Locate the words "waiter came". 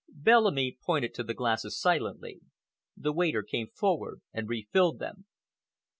3.13-3.67